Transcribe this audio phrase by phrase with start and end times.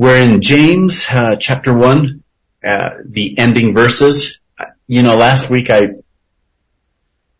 [0.00, 2.24] We're in James uh, chapter 1,
[2.64, 4.40] uh, the ending verses.
[4.86, 5.90] You know, last week I,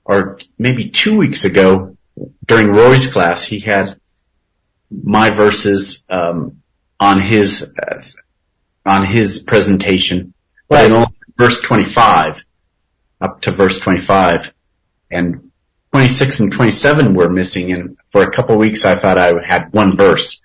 [0.04, 1.96] or maybe two weeks ago
[2.45, 3.88] during Roy's class, he had
[4.91, 6.61] my verses um,
[7.01, 8.03] on his uh,
[8.85, 10.35] on his presentation,
[10.69, 10.90] right.
[10.90, 12.45] only verse 25
[13.22, 14.53] up to verse 25,
[15.11, 15.51] and
[15.92, 17.73] 26 and 27 were missing.
[17.73, 20.42] And for a couple of weeks, I thought I had one verse.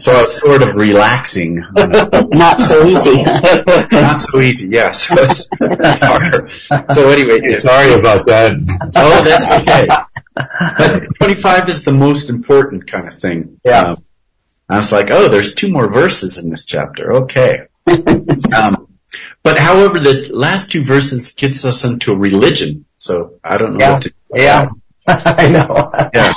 [0.00, 1.64] So I was sort of relaxing.
[1.76, 3.22] Not so easy.
[3.22, 5.06] Not so easy, yes.
[6.94, 7.54] so anyway.
[7.54, 8.90] Sorry about that.
[8.96, 9.86] Oh, that's okay.
[10.34, 13.60] But 25 is the most important kind of thing.
[13.64, 13.82] Yeah.
[13.82, 14.04] Um,
[14.68, 17.12] I was like, oh, there's two more verses in this chapter.
[17.24, 17.66] Okay.
[18.52, 18.88] Um,
[19.42, 22.84] but however, the last two verses gets us into a religion.
[22.96, 23.92] So I don't know yeah.
[23.92, 24.08] what to.
[24.10, 24.14] Do.
[24.34, 24.68] Yeah.
[25.06, 25.90] I know.
[26.14, 26.32] yeah.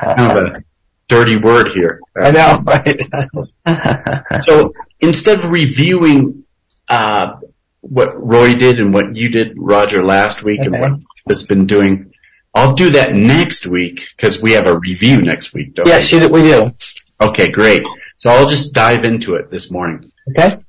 [0.00, 0.64] Kind of a
[1.08, 2.00] dirty word here.
[2.16, 4.44] I know, right?
[4.44, 6.44] so instead of reviewing
[6.88, 7.36] uh,
[7.80, 10.66] what Roy did and what you did, Roger, last week, okay.
[10.66, 12.12] and what has been doing,
[12.54, 15.74] I'll do that next week because we have a review next week.
[15.74, 16.26] Don't yes, we?
[16.26, 16.74] we do.
[17.20, 17.84] Okay, great.
[18.16, 20.12] So I'll just dive into it this morning.
[20.30, 20.60] Okay.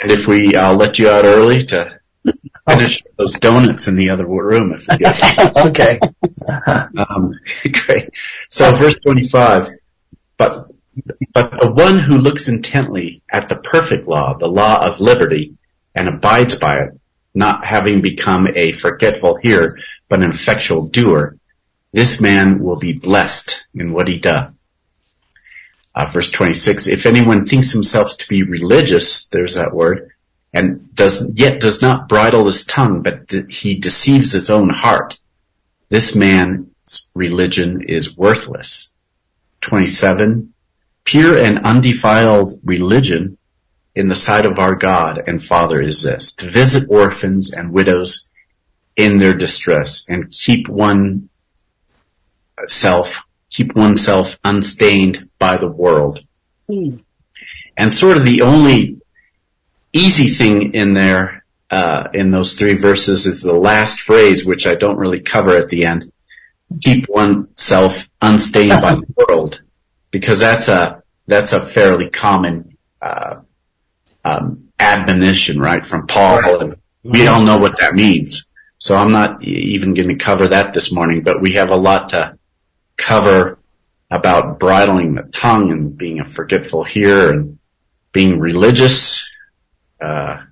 [0.00, 1.97] And if we, I'll let you out early to
[2.68, 6.00] finish those donuts in the other room if we get Okay.
[6.46, 7.34] Um,
[7.86, 8.10] great.
[8.48, 9.70] So verse 25,
[10.36, 10.70] but,
[11.32, 15.54] but the one who looks intently at the perfect law, the law of liberty,
[15.94, 17.00] and abides by it,
[17.34, 21.36] not having become a forgetful hearer, but an effectual doer,
[21.92, 24.52] this man will be blessed in what he doth.
[25.94, 30.10] Uh, verse 26, if anyone thinks himself to be religious, there's that word,
[30.52, 35.18] and does, yet does not bridle his tongue, but he deceives his own heart.
[35.88, 38.92] This man's religion is worthless.
[39.60, 40.54] 27,
[41.04, 43.38] pure and undefiled religion
[43.94, 48.30] in the sight of our God and Father is this, to visit orphans and widows
[48.96, 51.28] in their distress and keep one
[52.66, 56.20] self, keep oneself unstained by the world.
[56.68, 57.02] Mm.
[57.76, 58.97] And sort of the only
[59.92, 64.74] easy thing in there, uh, in those three verses is the last phrase, which I
[64.74, 66.10] don't really cover at the end.
[66.80, 69.62] Keep oneself unstained by the world,
[70.10, 73.36] because that's a that's a fairly common uh,
[74.24, 78.46] um, admonition, right, from Paul, and we all know what that means.
[78.78, 82.10] So I'm not even going to cover that this morning, but we have a lot
[82.10, 82.38] to
[82.96, 83.58] cover
[84.10, 87.58] about bridling the tongue and being a forgetful hearer and
[88.12, 89.28] being religious
[90.00, 90.44] uh,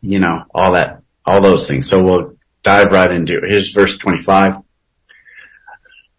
[0.00, 1.88] you know, all that, all those things.
[1.88, 3.48] So we'll dive right into it.
[3.48, 4.58] Here's verse 25.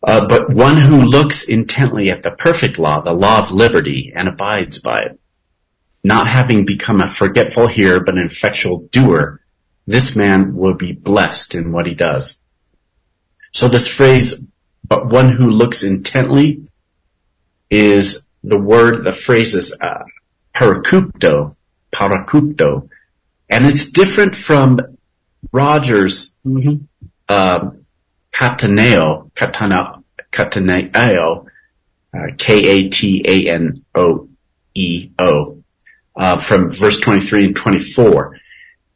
[0.04, 4.28] Uh, but one who looks intently at the perfect law, the law of liberty, and
[4.28, 5.20] abides by it,
[6.04, 9.42] not having become a forgetful hearer, but an effectual doer,
[9.86, 12.40] this man will be blessed in what he does.
[13.52, 14.44] So this phrase,
[14.88, 16.66] but one who looks intently,
[17.70, 20.04] is the word, the phrase is uh,
[20.56, 21.57] parakupto,
[21.92, 22.90] parakupto.
[23.50, 24.80] And it's different from
[25.52, 26.84] Rogers, mm-hmm.
[27.30, 27.84] um,
[28.32, 31.46] kataneo, katana, kataneo,
[32.14, 32.84] uh, K-A-T-A-N-O-E-O,
[36.16, 38.40] uh, from verse 23 and 24.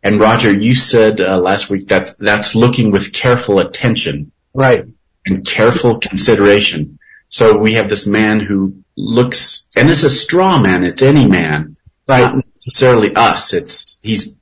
[0.03, 4.31] And Roger, you said uh, last week that that's looking with careful attention.
[4.53, 4.85] Right.
[5.25, 6.97] And careful consideration.
[7.30, 11.78] So we have this man who looks, and it's a straw man, it's any man.
[12.19, 13.53] Not necessarily us.
[13.53, 14.35] It's he's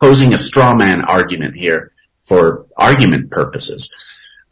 [0.00, 3.94] posing a straw man argument here for argument purposes,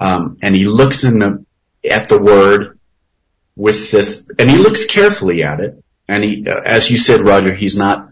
[0.00, 1.44] um, and he looks in the
[1.88, 2.78] at the word
[3.56, 5.82] with this, and he looks carefully at it.
[6.08, 8.10] And he, uh, as you said, Roger, he's not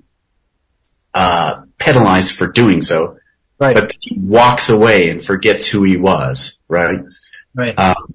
[1.13, 3.19] uh, penalized for doing so,
[3.59, 3.75] right.
[3.75, 6.59] but he walks away and forgets who he was.
[6.69, 7.01] Right.
[7.55, 7.79] Right.
[7.79, 8.15] Um,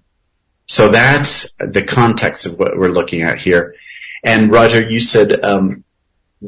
[0.66, 3.76] so that's the context of what we're looking at here.
[4.24, 5.84] And Roger, you said um,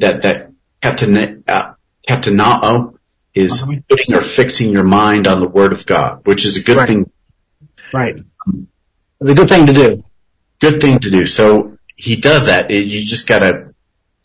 [0.00, 0.52] that that
[0.82, 2.90] katanao uh,
[3.34, 3.80] is uh-huh.
[3.88, 7.10] putting or fixing your mind on the Word of God, which is a good thing.
[7.92, 8.20] Right.
[9.20, 10.04] It's a good thing to do.
[10.60, 11.26] Good thing to do.
[11.26, 12.70] So he does that.
[12.70, 13.74] You just got to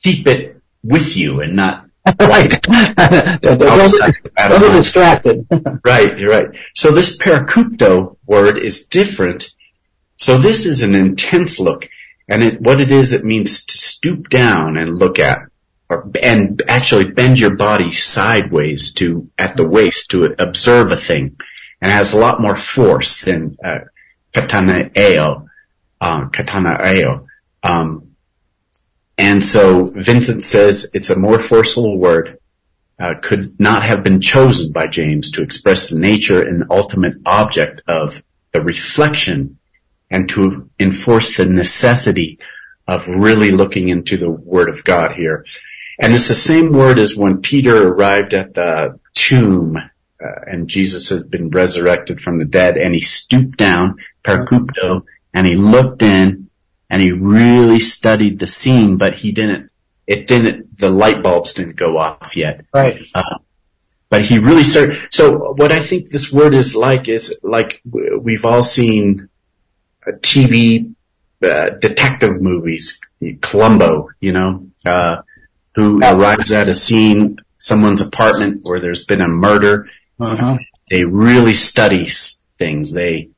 [0.02, 1.86] keep it with you and not
[2.20, 2.62] right.
[2.62, 3.62] don't
[4.62, 5.48] be distracted.
[5.86, 6.50] right, you're right.
[6.76, 9.54] So this parakupto word is different.
[10.18, 11.90] So this is an intense look.
[12.28, 15.44] And it, what it is, it means to stoop down and look at
[15.94, 21.38] or, and actually bend your body sideways to, at the waist to observe a thing.
[21.82, 23.80] And has a lot more force than, uh,
[24.34, 25.50] katana eo,
[26.00, 27.28] uh, katana eo.
[27.62, 28.16] Um,
[29.18, 32.40] and so Vincent says it's a more forceful word,
[33.00, 37.82] uh, could not have been chosen by James to express the nature and ultimate object
[37.88, 38.24] of
[38.54, 39.58] the reflection
[40.10, 42.40] and to enforce the necessity
[42.88, 45.46] of really looking into the Word of God here.
[46.00, 51.10] And it's the same word as when Peter arrived at the tomb uh, and Jesus
[51.10, 56.50] had been resurrected from the dead and he stooped down, percupto, and he looked in
[56.90, 59.70] and he really studied the scene, but he didn't,
[60.08, 62.66] it didn't, the light bulbs didn't go off yet.
[62.74, 63.08] Right.
[63.14, 63.40] Uh,
[64.10, 68.46] but he really started, so what I think this word is like is like we've
[68.46, 69.30] all seen
[70.06, 70.94] TV
[71.44, 73.02] uh, detective movies,
[73.42, 75.24] Columbo, you know, uh,
[75.76, 79.90] who arrives at a scene, someone's apartment where there's been a murder.
[80.20, 80.58] Uh-huh.
[80.90, 82.08] They really study
[82.58, 82.94] things.
[82.94, 83.30] They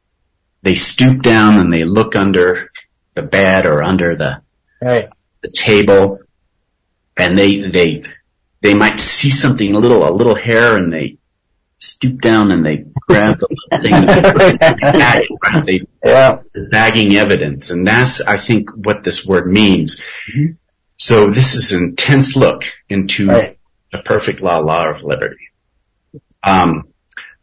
[0.62, 2.72] they stoop down and they look under
[3.14, 4.42] the bed or under the
[4.82, 5.10] right.
[5.42, 6.20] the table,
[7.16, 8.04] and they they
[8.62, 11.18] they might see something a little a little hair, and they
[11.78, 13.92] stoop down and they grab the thing,
[14.82, 15.66] bag right?
[15.66, 16.40] They yeah.
[16.72, 20.02] bagging evidence, and that's I think what this word means.
[20.02, 20.54] Mm-hmm.
[20.98, 23.60] So this is an intense look into right.
[23.92, 25.50] the perfect law, law of liberty.
[26.44, 26.88] Um,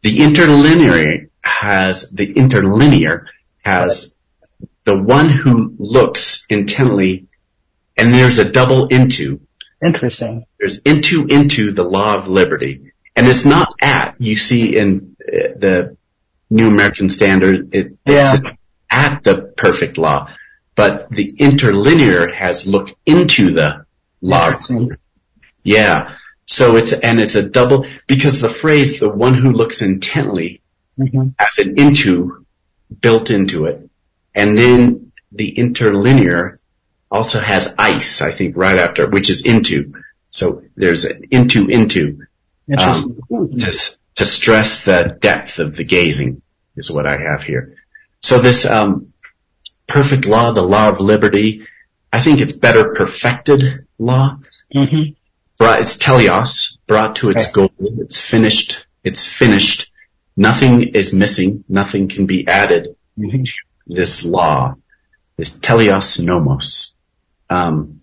[0.01, 3.27] the interlinear has the interlinear
[3.63, 4.15] has
[4.83, 7.27] the one who looks intently,
[7.97, 9.41] and there's a double into.
[9.83, 10.45] Interesting.
[10.59, 14.15] There's into into the law of liberty, and it's not at.
[14.19, 15.97] You see in uh, the
[16.49, 18.35] New American Standard, it, yeah.
[18.35, 18.43] it's
[18.89, 20.29] at the perfect law,
[20.75, 23.85] but the interlinear has looked into the
[24.21, 24.53] law.
[25.63, 26.15] Yeah.
[26.45, 30.61] So it's, and it's a double, because the phrase, the one who looks intently,
[30.99, 31.29] mm-hmm.
[31.39, 32.45] has an into
[33.01, 33.89] built into it.
[34.35, 36.57] And then the interlinear
[37.09, 39.93] also has eis, I think, right after, which is into.
[40.31, 42.25] So there's an into, into,
[42.77, 46.41] um, to, to stress the depth of the gazing
[46.75, 47.75] is what I have here.
[48.21, 49.12] So this, um,
[49.87, 51.67] perfect law, the law of liberty,
[52.11, 54.39] I think it's better perfected law.
[54.73, 55.13] Mm-hmm.
[55.57, 57.71] Brought, it's teleos, brought to its goal.
[57.79, 58.85] It's finished.
[59.03, 59.91] It's finished.
[60.35, 61.63] Nothing is missing.
[61.69, 63.43] Nothing can be added mm-hmm.
[63.43, 63.51] to
[63.87, 64.75] this law,
[65.37, 66.95] this teleos nomos.
[67.49, 68.01] Um,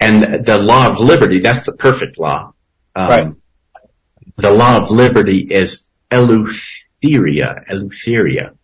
[0.00, 2.52] and the law of liberty, that's the perfect law.
[2.94, 3.32] Um, right.
[4.36, 8.56] The law of liberty is eleutheria, eleutheria.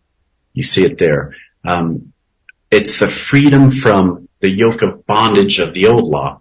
[0.53, 1.35] You see it there.
[1.65, 2.13] Um,
[2.71, 6.41] it's the freedom from the yoke of bondage of the old law,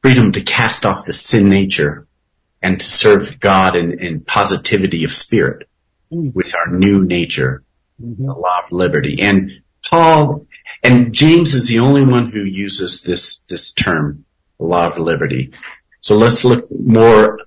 [0.00, 2.06] freedom to cast off the sin nature
[2.62, 5.68] and to serve God in, in positivity of spirit
[6.12, 6.34] mm.
[6.34, 7.62] with our new nature,
[8.02, 8.26] mm-hmm.
[8.26, 9.18] the law of liberty.
[9.20, 9.50] And
[9.88, 10.46] Paul
[10.82, 14.24] and James is the only one who uses this, this term,
[14.58, 15.52] the law of liberty.
[16.00, 17.40] So let's look more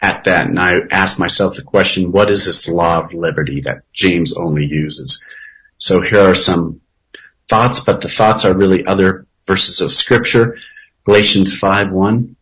[0.00, 0.46] at that.
[0.46, 4.66] And I ask myself the question, what is this law of liberty that James only
[4.66, 5.22] uses?
[5.78, 6.80] So here are some
[7.48, 10.58] thoughts, but the thoughts are really other verses of scripture.
[11.04, 12.36] Galatians 5:1.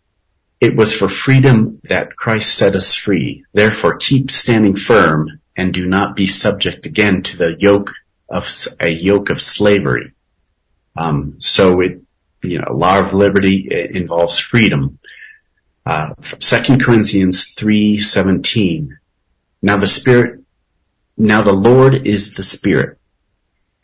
[0.58, 3.44] It was for freedom that Christ set us free.
[3.52, 7.92] Therefore keep standing firm and do not be subject again to the yoke
[8.28, 8.48] of
[8.80, 10.12] a yoke of slavery.
[10.96, 12.00] Um, so it,
[12.42, 14.98] you know, law of liberty involves freedom.
[15.84, 18.96] Uh, 2 Corinthians 3:17.
[19.62, 20.40] Now the Spirit,
[21.16, 22.98] now the Lord is the Spirit,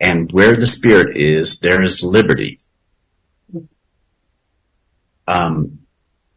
[0.02, 2.58] and where the Spirit is, there is liberty.
[5.28, 5.78] Um,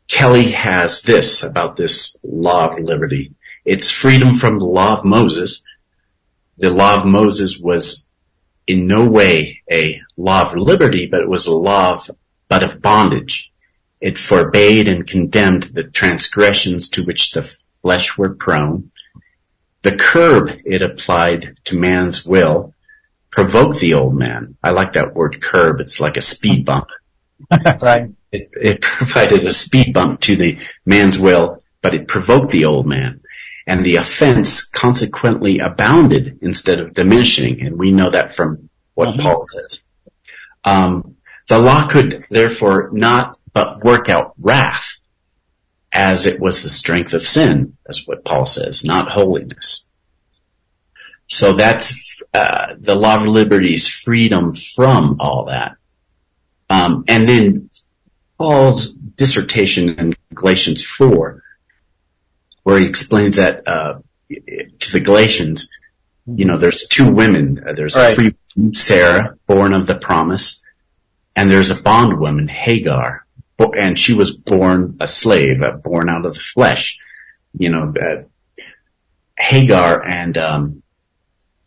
[0.08, 3.34] Kelly has this about this law of liberty.
[3.66, 5.64] It's freedom from the law of Moses.
[6.60, 8.06] The law of Moses was
[8.68, 12.12] in no way a law of liberty, but it was a law of,
[12.48, 13.52] but of bondage.
[14.00, 18.92] It forbade and condemned the transgressions to which the flesh were prone.
[19.82, 22.75] The curb it applied to man's will
[23.36, 24.56] provoke the old man.
[24.64, 25.82] I like that word curb.
[25.82, 26.88] It's like a speed bump.
[27.82, 28.12] right.
[28.32, 32.88] It, it provided a speed bump to the man's will, but it provoked the old
[32.88, 33.20] man.
[33.68, 37.62] And the offense consequently abounded instead of diminishing.
[37.62, 39.20] And we know that from what mm-hmm.
[39.20, 39.86] Paul says.
[40.64, 41.18] Um,
[41.50, 44.98] the law could therefore not but work out wrath
[45.92, 47.76] as it was the strength of sin.
[47.86, 49.88] That's what Paul says, not holiness.
[51.28, 55.78] So that's uh, the law of liberty's freedom from all that.
[56.70, 57.70] Um, and then
[58.38, 61.42] Paul's dissertation in Galatians 4,
[62.64, 65.70] where he explains that uh, to the Galatians,
[66.28, 67.64] you know, there's two women.
[67.76, 68.12] There's right.
[68.12, 70.64] a free woman, Sarah, born of the promise,
[71.36, 73.26] and there's a bondwoman, Hagar,
[73.60, 76.98] and she was born a slave, uh, born out of the flesh.
[77.58, 78.24] You know, uh,
[79.38, 80.84] Hagar and um,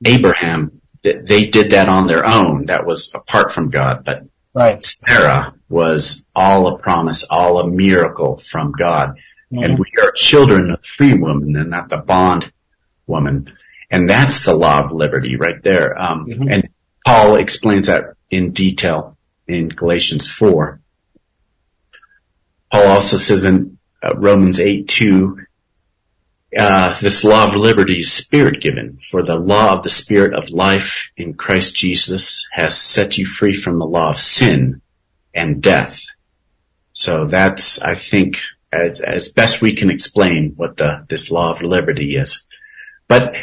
[0.04, 2.66] Abraham, th- they did that on their own.
[2.66, 4.24] That was apart from God, but
[4.54, 4.82] Right.
[4.82, 9.14] Sarah was all a promise, all a miracle from God.
[9.52, 9.64] Mhm.
[9.64, 12.50] And we are children of free woman and not the bond
[13.06, 13.52] woman.
[13.90, 16.00] And that's the law of liberty right there.
[16.00, 16.52] Um, Mhm.
[16.52, 16.68] And
[17.06, 20.80] Paul explains that in detail in Galatians 4.
[22.70, 25.38] Paul also says in uh, Romans 8, 2,
[26.56, 30.50] uh, this law of liberty is spirit given, for the law of the spirit of
[30.50, 34.80] life in Christ Jesus has set you free from the law of sin
[35.34, 36.04] and death.
[36.92, 38.40] So that's, I think,
[38.72, 42.46] as, as best we can explain what the, this law of liberty is.
[43.08, 43.36] But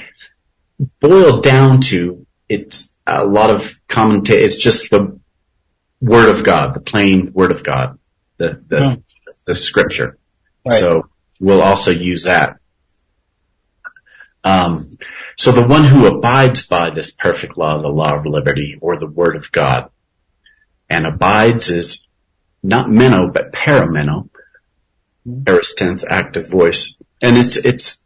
[1.00, 5.20] boiled down to, it's a lot of commentate, it's just the
[6.02, 8.00] word of God, the plain word of God,
[8.38, 9.00] the, the, Hmm.
[9.46, 10.18] the scripture.
[10.66, 10.80] Right.
[10.80, 11.10] So
[11.40, 12.58] we'll also use that.
[14.46, 14.92] Um,
[15.36, 19.08] so the one who abides by this perfect law, the law of liberty, or the
[19.08, 19.90] word of God,
[20.88, 22.08] and abides is
[22.62, 24.30] not meno, but parameno,
[25.48, 26.98] aorist tense, active voice.
[27.22, 28.04] And it's, it's,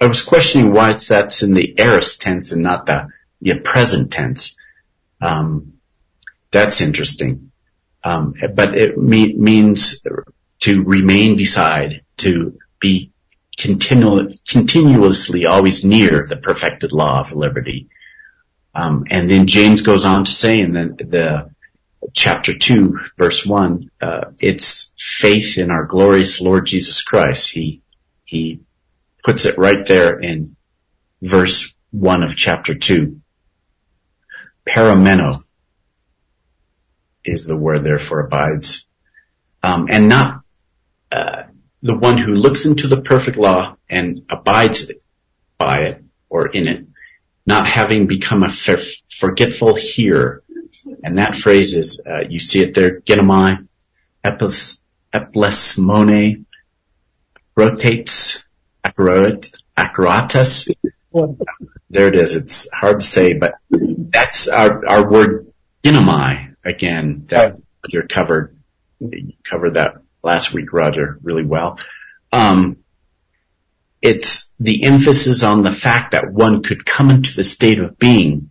[0.00, 3.08] I was questioning why it's, that's in the aorist tense and not the,
[3.40, 4.56] the present tense.
[5.20, 5.74] Um,
[6.50, 7.52] that's interesting.
[8.02, 10.02] Um, but it me- means
[10.60, 13.12] to remain beside, to be
[13.56, 17.88] continuously always near the perfected law of liberty.
[18.74, 21.50] Um, and then James goes on to say in the, the
[22.12, 27.50] chapter two, verse one, uh, it's faith in our glorious Lord Jesus Christ.
[27.50, 27.82] He,
[28.24, 28.60] he
[29.24, 30.56] puts it right there in
[31.22, 33.20] verse one of chapter two.
[34.68, 35.42] Parameno
[37.24, 38.86] is the word therefore abides.
[39.62, 40.42] Um, and not,
[41.82, 44.90] the one who looks into the perfect law and abides
[45.58, 46.86] by it or in it,
[47.46, 50.42] not having become a forgetful hearer.
[51.02, 53.66] And that phrase is, uh, you see it there, genomai,
[54.24, 54.80] epis,
[55.12, 56.44] eplesmone,
[57.56, 58.44] rotates,
[58.84, 60.68] acroat, acroatus.
[61.90, 62.34] There it is.
[62.34, 65.52] It's hard to say, but that's our, our word
[65.82, 67.62] genomai again that Right.
[67.84, 68.56] Roger covered.
[68.98, 71.78] You covered that last week, Roger, really well.
[72.32, 72.78] Um,
[74.02, 78.50] it's the emphasis on the fact that one could come into the state of being,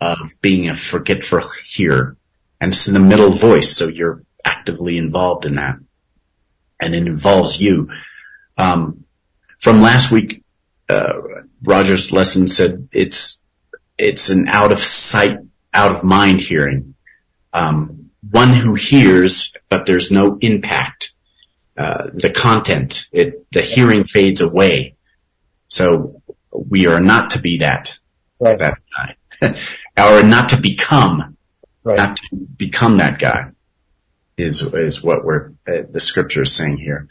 [0.00, 2.16] of being a forgetful hearer.
[2.60, 5.76] And it's in the middle voice, so you're actively involved in that.
[6.80, 7.90] And it involves you.
[8.56, 9.04] Um,
[9.58, 10.42] from last week,
[10.88, 11.14] uh,
[11.62, 13.42] Roger's lesson said it's,
[13.98, 15.38] it's an out of sight,
[15.74, 16.94] out of mind hearing.
[17.52, 21.12] Um, one who hears, but there's no impact.
[21.76, 24.96] Uh, the content, it, the hearing fades away.
[25.68, 27.98] So we are not to be that,
[28.38, 28.58] Right.
[28.58, 28.78] that
[29.40, 29.58] guy.
[30.18, 31.36] or not to become,
[31.82, 31.96] Right.
[31.96, 33.50] not to become that guy
[34.36, 37.08] is, is what we're, uh, the scripture is saying here.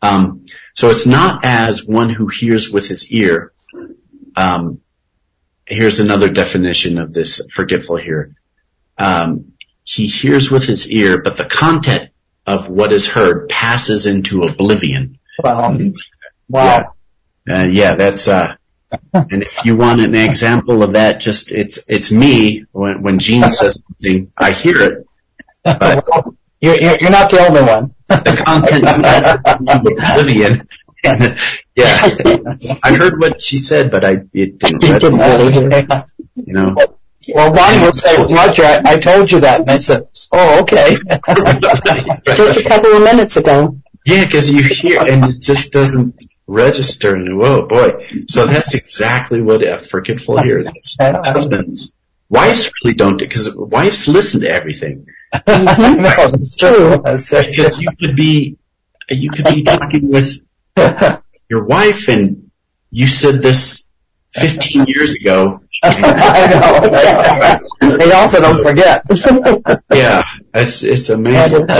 [0.00, 3.52] Um, so it's not as one who hears with his ear.
[4.36, 4.80] Um,
[5.66, 8.34] here's another definition of this forgetful here.
[8.96, 9.52] Um,
[9.88, 12.10] he hears with his ear, but the content
[12.46, 15.18] of what is heard passes into oblivion.
[15.42, 15.78] Wow.
[16.48, 16.94] Wow.
[17.48, 18.56] Uh, yeah, that's, uh,
[19.12, 23.50] and if you want an example of that, just, it's, it's me when, when Gene
[23.50, 25.06] says something, I hear it,
[25.64, 26.04] but
[26.60, 27.94] You're, you're, you're not the only one.
[28.08, 30.68] the content passes into oblivion.
[31.04, 31.38] And,
[31.76, 36.04] yeah, I heard what she said, but I, it didn't, You didn't really hear.
[36.34, 36.97] You know.
[37.34, 39.60] Well, one would say, Roger, I, I told you that.
[39.60, 40.96] And I said, oh, okay.
[42.26, 43.78] Just a couple of minutes ago.
[44.08, 47.14] Yeah, because you hear and it just doesn't register.
[47.14, 48.08] And whoa, boy!
[48.28, 50.72] So that's exactly what a forgetful hearing.
[51.00, 51.92] Husbands,
[52.30, 55.08] wives really don't, because wives listen to everything.
[55.34, 57.02] no, it's true.
[57.04, 57.30] That's.
[57.30, 58.56] Because you could be,
[59.10, 60.38] you could be talking with
[61.50, 62.50] your wife, and
[62.90, 63.86] you said this
[64.34, 65.60] 15 years ago.
[65.82, 67.96] I know.
[67.96, 69.04] They also don't forget.
[69.92, 70.22] Yeah,
[70.54, 71.66] it's it's amazing.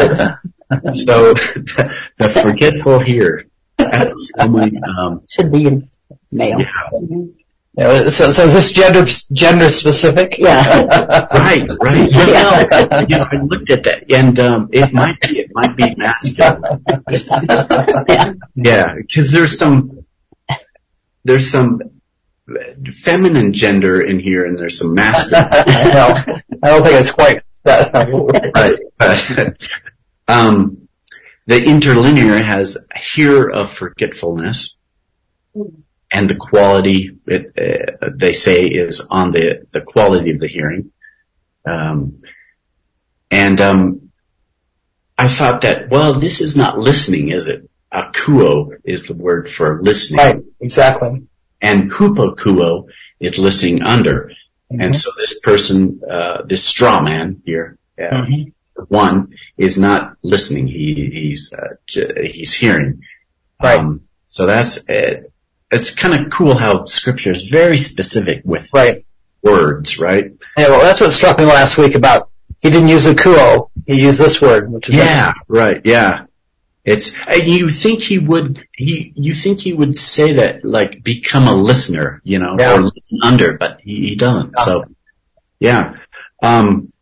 [0.71, 3.47] So the, the forgetful here.
[3.79, 5.89] That's only, um, Should be in
[6.31, 6.61] male.
[6.61, 7.25] yeah.
[7.75, 10.37] Yeah, so, so is this gender gender specific?
[10.37, 10.83] Yeah.
[11.33, 12.11] Right, right.
[12.11, 15.77] You know, you know, I looked at that, and um, it might be, it might
[15.77, 16.85] be masculine.
[18.09, 18.33] yeah.
[18.57, 20.05] Yeah, because there's some,
[21.25, 21.98] there's some
[22.93, 25.47] feminine gender in here, and there's some masculine.
[25.53, 28.79] I don't think it's quite That- Right.
[28.99, 29.57] But,
[30.27, 30.89] um,
[31.47, 34.77] the interlinear has here of forgetfulness,
[36.13, 37.53] and the quality it,
[38.03, 40.93] uh, they say is on the the quality of the hearing.
[41.67, 42.23] Um,
[43.31, 44.11] and um,
[45.17, 47.69] I thought that well, this is not listening, is it?
[47.93, 51.27] Akuo is the word for listening, right, exactly.
[51.61, 52.87] And hupokuo
[53.21, 54.33] is listening under.
[54.71, 58.53] And so this person, uh, this straw man here, uh, Mhm.
[58.89, 60.69] one is not listening.
[60.69, 63.01] He, he's, uh, j- he's hearing.
[63.63, 63.81] Right.
[63.81, 65.23] Um, so that's, uh,
[65.73, 69.05] it's kind of cool how scripture is very specific with Right.
[69.43, 70.33] words, right?
[70.57, 72.29] Yeah, well, that's what struck me last week about
[72.61, 73.71] he didn't use akuo.
[73.87, 75.81] He used this word, which is Yeah, right.
[75.85, 76.25] Yeah.
[76.89, 77.17] It's,
[77.47, 82.21] you think he would, he, you think he would say that, like, become a listener,
[82.25, 82.77] you know, Yeah.
[82.77, 84.55] or listen under, but he, he doesn't.
[84.57, 84.65] Yeah.
[84.65, 84.85] So,
[85.61, 85.93] yeah.
[86.43, 86.93] Um,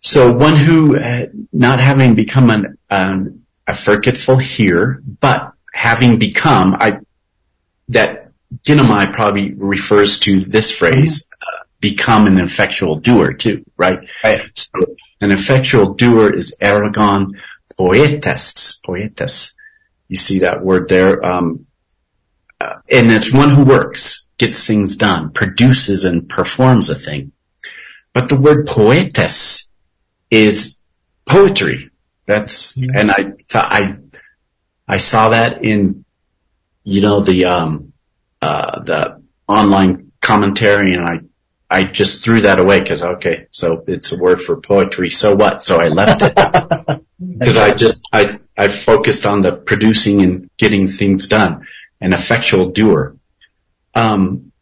[0.00, 6.74] so one who, uh, not having become an, um, a forgetful hearer, but having become,
[6.78, 6.98] I,
[7.88, 8.32] that
[8.64, 14.10] Ginomai probably refers to this phrase, uh, become an effectual doer too, right?
[14.22, 14.50] Right.
[14.54, 14.70] So
[15.20, 17.38] an effectual doer is ergon
[17.82, 19.56] poetes, poetas.
[20.06, 21.66] You see that word there, um,
[22.60, 27.32] uh, and it's one who works, gets things done, produces and performs a thing.
[28.12, 29.68] But the word poetas
[30.30, 30.78] is
[31.26, 31.90] poetry.
[32.26, 33.96] That's, and I thought I,
[34.86, 36.04] I saw that in,
[36.84, 37.92] you know, the, um,
[38.40, 41.18] uh, the online commentary and I,
[41.72, 45.08] I just threw that away because, okay, so it's a word for poetry.
[45.08, 45.62] So what?
[45.62, 46.34] So I left it
[47.38, 51.66] because I just, I, I focused on the producing and getting things done,
[52.00, 53.16] an effectual doer.
[53.94, 54.52] Um,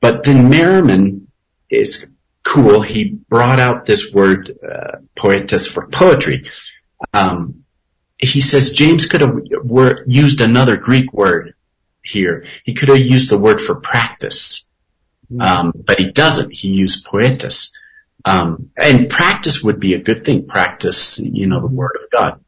[0.00, 1.28] but then Merriman
[1.70, 2.06] is
[2.42, 2.82] cool.
[2.82, 6.50] He brought out this word, uh, poetus for poetry.
[7.14, 7.64] Um,
[8.18, 9.40] he says James could have
[10.06, 11.54] used another Greek word
[12.02, 12.46] here.
[12.64, 14.63] He could have used the word for practice.
[15.40, 16.50] Um, but he doesn't.
[16.52, 17.72] He used poetus.
[18.24, 20.46] Um, and practice would be a good thing.
[20.46, 22.44] Practice, you know, the word of God.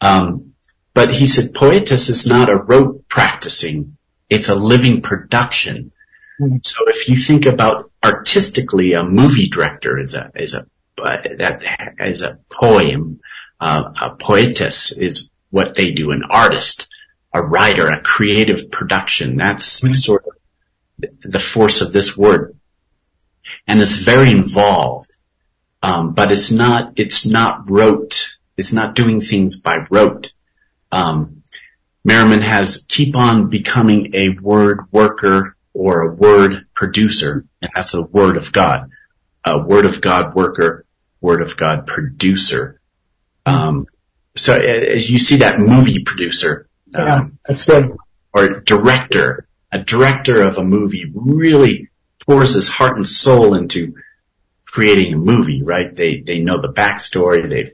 [0.00, 0.54] Um,
[0.94, 3.96] but he said poetus is not a rote practicing.
[4.28, 5.92] It's a living production.
[6.40, 6.64] Mhm.
[6.64, 10.66] So if you think about artistically, a movie director is a, is a,
[11.02, 11.62] uh, that
[12.00, 13.20] is a poem.
[13.60, 16.12] Uh, a poetess is what they do.
[16.12, 16.88] An artist,
[17.34, 19.36] a writer, a creative production.
[19.36, 19.94] That's Mhm.
[19.96, 20.32] sort of
[21.22, 22.56] the force of this word.
[23.66, 25.12] And it's very involved.
[25.82, 28.36] Um, but it's not, it's not rote.
[28.56, 30.32] It's not doing things by rote.
[30.92, 31.42] Um,
[32.04, 38.02] Merriman has keep on becoming a word worker or a word producer, and that's a
[38.02, 38.90] word of God.
[39.44, 40.84] A word of God worker,
[41.20, 42.80] word of God producer.
[43.46, 43.86] Um,
[44.36, 47.96] so as you see that movie producer, Yeah, um, that's good.
[48.32, 51.88] or director, a director of a movie really
[52.26, 53.94] pours his heart and soul into
[54.64, 55.94] creating a movie, right?
[55.94, 57.72] They, they know the backstory, they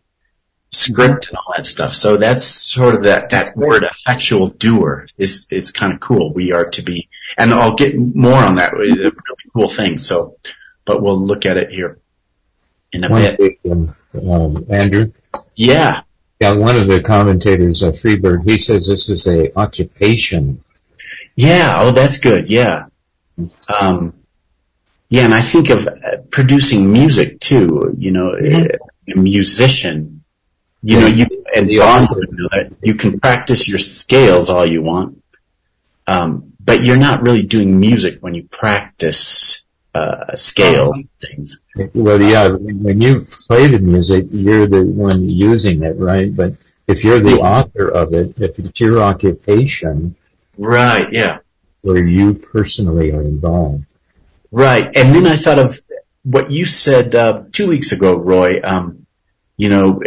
[0.71, 1.95] script and all that stuff.
[1.95, 6.33] So that's sort of that, that word effectual doer is, is kind of cool.
[6.33, 8.73] We are to be, and I'll get more on that.
[8.75, 9.15] It's a really
[9.53, 9.99] cool thing.
[9.99, 10.37] So,
[10.85, 11.99] but we'll look at it here
[12.93, 13.37] in a One bit.
[13.37, 13.61] quick
[14.15, 15.13] um, Andrew.
[15.55, 16.03] Yeah.
[16.41, 20.63] Yeah, one of the commentators, uh, Friberg, he says this is a occupation.
[21.37, 21.77] Yeah.
[21.83, 22.49] Oh, that's good.
[22.49, 22.87] Yeah.
[23.69, 24.15] Um,
[25.09, 25.93] yeah, and I think of uh,
[26.31, 27.95] producing music too.
[27.99, 28.75] You know, Mhm.
[28.75, 28.79] uh,
[29.15, 30.25] a musician.
[30.83, 32.15] You know, you and author.
[32.17, 35.23] would know that you can practice your scales all you want,
[36.07, 39.63] um, but you're not really doing music when you practice
[39.95, 41.63] uh, scale things.
[41.95, 46.35] Well, yeah, when you play the music, you're the one using it, right?
[46.35, 46.55] But
[46.87, 50.17] if you're the author of it, if it's your occupation,
[50.59, 51.13] Right.
[51.13, 51.39] Yeah.
[51.83, 53.85] where you personally are involved.
[54.51, 54.85] Right.
[54.97, 55.81] And then I thought of
[56.23, 58.61] what you said uh, two weeks ago, Roy.
[58.63, 59.07] Um,
[59.57, 60.03] you know,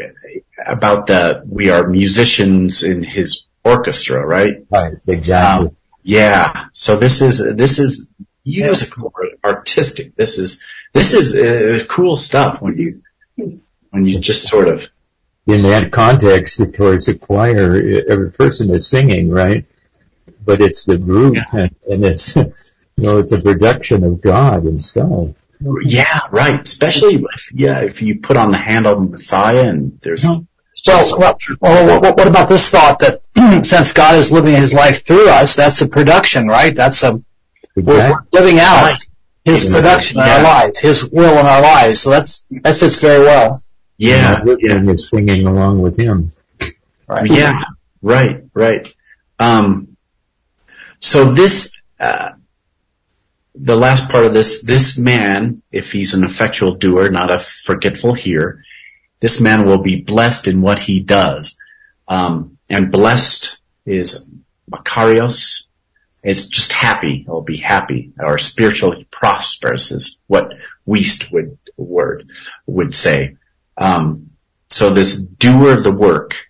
[0.65, 4.65] about the we are musicians in his orchestra, right?
[4.69, 5.67] Right, exactly.
[5.67, 6.67] Um, yeah.
[6.73, 8.09] So this is this is
[8.45, 10.15] musical, artistic.
[10.15, 10.61] This is
[10.93, 13.01] this is uh, cool stuff when you
[13.89, 14.87] when you just sort of
[15.47, 19.65] in that context, of course, the choir, every person is singing, right?
[20.49, 22.53] But it's the group, and, and it's, you
[22.97, 25.35] know, it's a production of God Himself.
[25.85, 26.59] yeah right.
[26.61, 30.23] Especially if yeah if you put on the Handel Messiah and there's
[30.71, 33.21] So, well, well, what, what about this thought that
[33.65, 36.73] since God is living His life through us, that's a production, right?
[36.75, 37.21] That's a
[37.75, 38.27] we're, Exactly.
[38.33, 39.01] we're living out Right.
[39.45, 42.01] His production in our lives, His will in our lives.
[42.01, 43.61] So that's that fits very well.
[43.97, 46.31] Yeah, And everything yeah, is singing along with him.
[47.07, 47.29] Right.
[47.29, 47.63] yeah,
[48.01, 48.87] right, right.
[49.39, 49.88] Um,
[50.99, 52.31] so this, uh,
[53.55, 58.13] the last part of this, this man, if he's an effectual doer, not a forgetful
[58.13, 58.63] hearer,
[59.19, 61.57] this man will be blessed in what he does.
[62.07, 64.25] Um, and blessed is
[64.69, 65.65] makarios.
[66.23, 67.23] It's just happy.
[67.23, 70.53] He'll be happy or spiritually prosperous is what
[70.87, 72.31] Wuest would word
[72.65, 73.37] would say.
[73.77, 74.31] Um,
[74.69, 76.45] so this doer of the work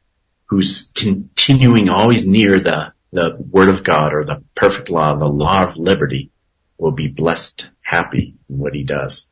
[0.45, 5.63] who's continuing always near the, the word of God or the perfect law, the law
[5.63, 6.31] of liberty
[6.77, 9.27] will be blessed, happy in what he does.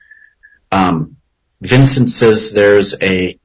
[0.72, 1.18] Um,
[1.62, 3.40] Vincent says there's a,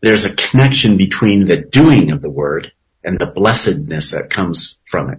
[0.00, 2.72] there's a connection between the doing of the word
[3.04, 5.18] and the blessedness that comes from it.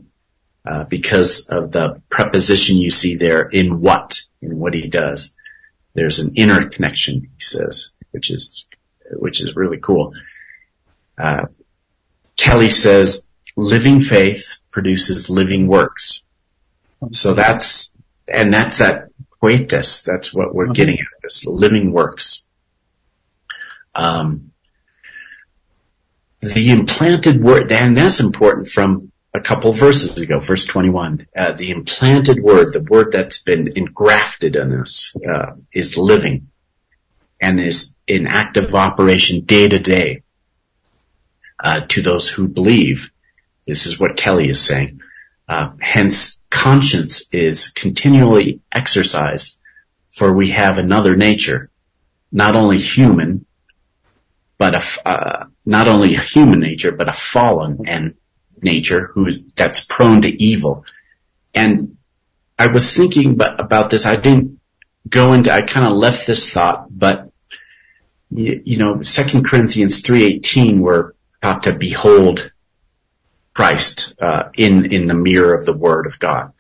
[0.65, 5.36] Uh, because of the preposition you see there in what, in what he does.
[5.93, 8.65] There's an inner connection, he says, which is,
[9.12, 10.13] which is really cool.
[11.17, 11.47] Uh,
[12.38, 16.23] Kelly says living faith produces living works.
[17.11, 17.91] So that's,
[18.31, 19.09] and that's that
[19.41, 20.03] poetus.
[20.03, 22.45] That's what we're getting at, this living works.
[23.93, 24.51] Um,
[26.41, 31.27] the implanted word, and that's important from a couple verses ago, verse 21.
[31.35, 36.49] Uh, the implanted word, the word that's been engrafted in us, uh, is living
[37.41, 40.23] and is in active operation day to day
[41.63, 43.11] uh, to those who believe.
[43.65, 45.02] This is what Kelly is saying.
[45.47, 49.60] Uh, hence, conscience is continually exercised,
[50.10, 51.69] for we have another nature,
[52.32, 53.45] not only human,
[54.58, 58.15] but a uh, not only human nature, but a fallen and
[58.62, 60.86] nature who is that's prone to evil.
[61.54, 61.97] And
[62.58, 64.06] I was thinking about this.
[64.06, 64.60] I didn't
[65.08, 65.52] go into.
[65.52, 67.32] I kind of left this thought, but
[68.32, 72.52] you, know, Second Corinthians three eighteen, we're taught to behold
[73.53, 76.53] Christ uh, in in the mirror of the Word of God.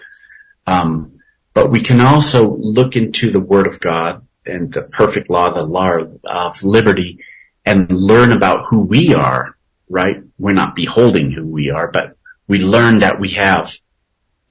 [0.65, 1.09] Um,
[1.53, 5.63] but we can also look into the Word of God and the perfect law, the
[5.63, 7.19] law of liberty,
[7.65, 9.55] and learn about who we are.
[9.89, 10.23] Right?
[10.39, 13.77] We're not beholding who we are, but we learn that we have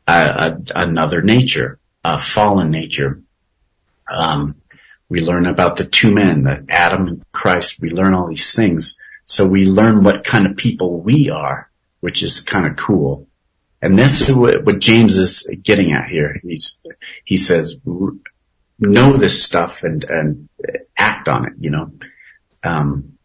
[0.07, 3.23] a, a, another nature, a fallen nature.
[4.13, 4.57] Um,
[5.09, 7.81] we learn about the two men, the Adam and Christ.
[7.81, 8.99] We learn all these things.
[9.25, 11.71] So we learn what kind of people we are,
[12.03, 13.29] which is kind of cool.
[13.81, 16.35] And this is what, what James is getting at here.
[16.43, 16.81] He's,
[17.25, 17.77] he says,
[18.81, 20.49] know this stuff and, and
[20.99, 21.93] act on it, you know.
[22.65, 23.19] Um,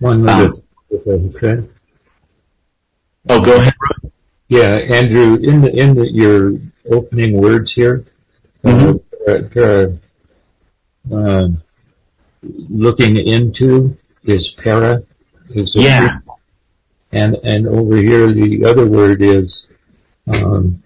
[0.00, 0.56] One Um, minute,
[0.90, 1.64] if I
[3.28, 3.74] oh, go ahead.
[4.48, 6.58] Yeah, Andrew, in the, in the, your
[6.90, 8.04] opening words here,
[8.64, 9.00] Mhm.
[9.28, 11.48] uh, uh, uh,
[12.42, 15.04] looking into is para,
[15.50, 16.18] is Yeah.
[17.14, 19.66] And and over here the other word is
[20.26, 20.82] um,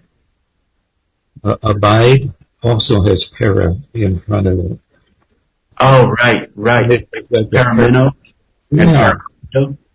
[1.43, 4.79] uh, abide also has para in front of it.
[5.79, 7.07] Oh, right, right.
[7.31, 8.11] Parameno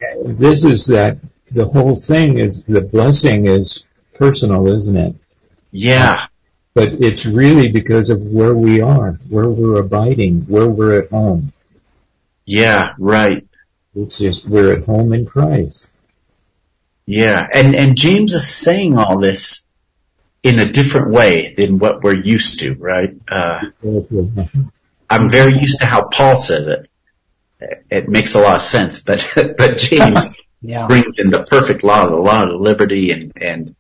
[0.00, 1.18] Yeah, this is that
[1.52, 5.14] the whole thing is the blessing is personal, isn't it?
[5.70, 6.26] Yeah,
[6.74, 11.52] But it's really because of where we are, where we're abiding, where we're at home.
[12.46, 13.46] yeah, right.
[13.94, 15.90] It's just we're at home in Christ.
[17.06, 19.64] Yeah, and and James is saying all this
[20.42, 23.14] in a different way than what we're used to, right?
[23.28, 23.60] Uh,
[25.10, 26.90] I'm very used to how Paul says it.
[27.90, 30.28] It makes a lot of sense, but but James
[30.66, 30.86] Yeah.
[30.86, 33.76] brings in the perfect law, the law of liberty, and and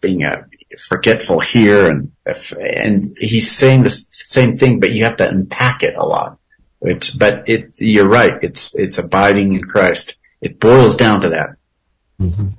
[0.00, 2.10] being a forgetful here, and
[2.58, 6.38] and he's saying the same thing, but you have to unpack it a lot.
[6.80, 8.34] Which, but it, you're right.
[8.42, 10.16] It's it's abiding in Christ.
[10.40, 11.50] It boils down to that.
[12.20, 12.54] Mhm.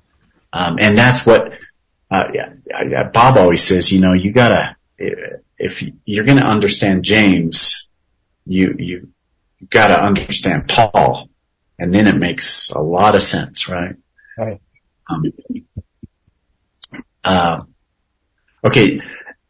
[0.51, 1.53] Um, and that's what,
[2.09, 2.25] uh,
[3.13, 4.75] Bob always says, you know, you gotta,
[5.57, 7.87] if you're gonna understand James,
[8.45, 9.09] you, you,
[9.69, 11.27] gotta understand Paul.
[11.77, 13.95] And then it makes a lot of sense, right?
[14.37, 14.61] Right.
[15.09, 15.23] Um,
[17.23, 17.63] uh,
[18.63, 19.01] okay,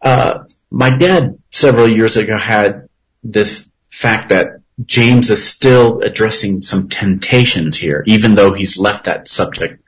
[0.02, 2.88] uh, my dad several years ago had
[3.24, 9.28] this fact that James is still addressing some temptations here, even though he's left that
[9.28, 9.84] subject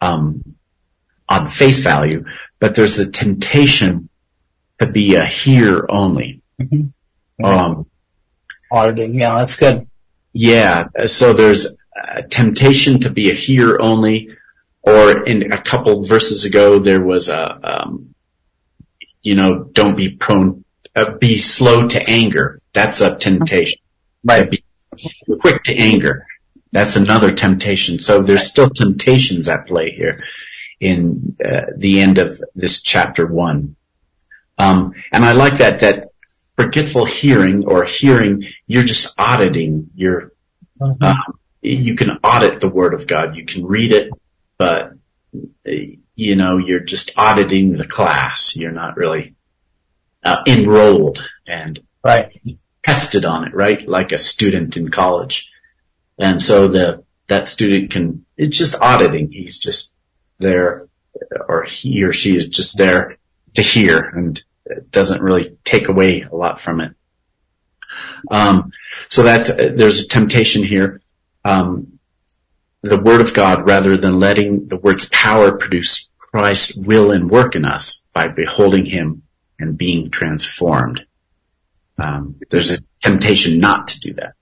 [0.00, 2.24] on face value,
[2.58, 4.08] but there's a temptation
[4.80, 6.42] to be a here only.
[6.60, 6.92] Mhm.
[7.42, 7.86] Um,
[8.72, 9.18] Auditing.
[9.18, 9.86] Yeah, that's good.
[10.32, 14.30] yeah, so there's a temptation to be a here only,
[14.82, 18.14] or in a couple verses ago there was a um,
[19.22, 20.64] you know, don't be prone,
[20.96, 22.60] uh, be slow to anger.
[22.72, 23.80] That's a temptation.
[24.24, 24.50] Right.
[24.50, 24.64] Be
[25.40, 26.26] quick to anger.
[26.72, 27.98] That's another temptation.
[27.98, 30.24] So there's still temptations at play here
[30.78, 33.76] in uh, the end of this chapter one.
[34.58, 36.08] Um, and I like that, that
[36.56, 40.32] forgetful hearing or hearing, you're just auditing your,
[40.80, 41.16] um,
[41.60, 43.36] you can audit the word of God.
[43.36, 44.10] You can read it,
[44.58, 44.92] but
[45.66, 45.72] uh,
[46.14, 48.56] you know, you're just auditing the class.
[48.56, 49.34] You're not really
[50.22, 52.40] uh, enrolled and Right.
[52.82, 53.86] tested on it, right?
[53.86, 55.49] Like a student in college.
[56.20, 59.32] And so the, that student can, it's just auditing.
[59.32, 59.94] He's just
[60.38, 60.86] there
[61.48, 63.16] or he or she is just there
[63.54, 66.94] to hear and it doesn't really take away a lot from it.
[68.30, 68.72] Um,
[69.08, 71.00] so that's, there's a temptation here.
[71.44, 71.98] Um,
[72.82, 77.56] the word of God rather than letting the word's power produce Christ's will and work
[77.56, 79.22] in us by beholding him
[79.58, 81.00] and being transformed.
[81.98, 84.34] Um, there's a temptation not to do that.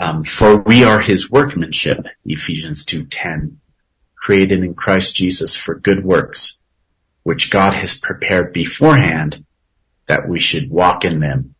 [0.00, 3.56] Um, for we are his workmanship, Ephesians 2.10,
[4.16, 6.58] created in Christ Jesus for good works,
[7.22, 9.44] which God has prepared beforehand
[10.06, 11.54] that we should walk in them.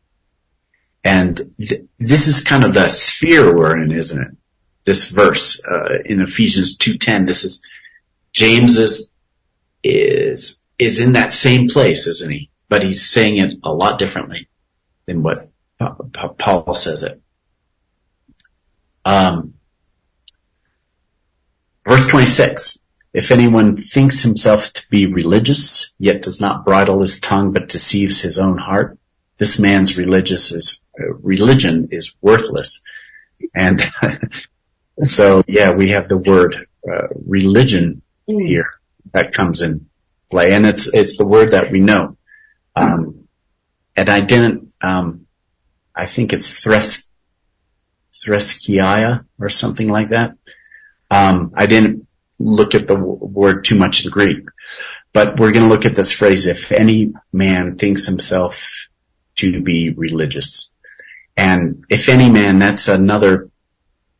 [1.05, 4.37] And th- this is kind of the sphere we're in, isn't it?
[4.87, 7.27] This verse uh, in Ephesians 2:10.
[7.27, 7.63] This is
[8.33, 9.13] James is
[9.85, 12.51] is is in that same place, isn't he?
[12.71, 14.49] But he's saying it a lot differently
[15.07, 17.21] than what Pa- Pa- Paul says it.
[19.05, 19.55] Um,
[21.87, 22.79] verse 26.
[23.13, 28.21] If anyone thinks himself to be religious, yet does not bridle his tongue, but deceives
[28.21, 28.99] his own heart,
[29.39, 32.83] this man's religious is, uh, religion is worthless.
[33.55, 33.81] And
[35.03, 38.71] so, yeah, we have the word uh, religion here
[39.13, 39.91] that comes in
[40.31, 42.17] play, and it's it's the word that we know.
[42.77, 43.29] Um,
[43.97, 44.73] and I didn't.
[44.81, 45.27] Um,
[45.95, 47.10] I think it's thres
[48.13, 50.35] threskiia or something like that.
[51.11, 52.07] Um, I didn't
[52.39, 54.45] look at the w- word too much in Greek,
[55.13, 58.89] but we're going to look at this phrase: "If any man thinks himself
[59.37, 60.71] to be religious,"
[61.37, 63.51] and if any man, that's another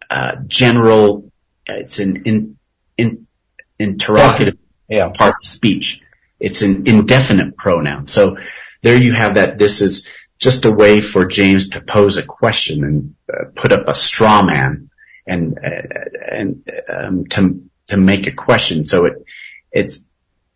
[0.09, 1.31] uh, general.
[1.67, 2.57] It's an in,
[2.99, 3.27] in,
[3.79, 5.09] interrogative Yeah.
[5.11, 6.03] part of speech.
[6.41, 8.07] It's an indefinite pronoun.
[8.09, 8.39] So
[8.83, 9.59] there you have that.
[9.59, 10.09] This is
[10.41, 14.43] just a way for James to pose a question and uh, put up a straw
[14.43, 14.91] man
[15.27, 18.85] and uh, and um, to to make a question.
[18.85, 19.15] So it
[19.71, 20.07] it's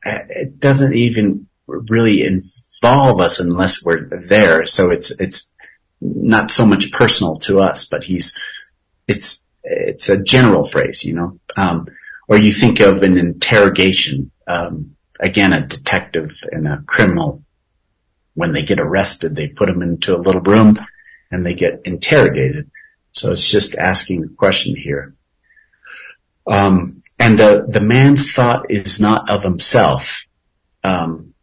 [0.05, 4.67] uh, it doesn't even really involve us unless we're there.
[4.67, 5.53] So it's it's
[6.01, 8.39] not so much personal to us, but he's
[9.07, 11.41] it's it's a general phrase, you know.
[11.57, 11.89] Um,
[12.27, 14.31] or you think of an interrogation.
[14.47, 17.44] Um, again, a detective and a criminal,
[18.35, 20.79] when they get arrested, they put them into a little room
[21.31, 22.71] and they get interrogated.
[23.13, 25.15] So it's just asking a question here.
[26.47, 30.27] Um, and the, the man's thought is not of himself.
[30.83, 31.35] Um,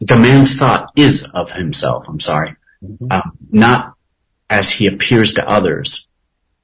[0.00, 2.56] the man's thought is of himself, I'm sorry.
[3.10, 3.94] Um, not
[4.48, 6.08] as he appears to others.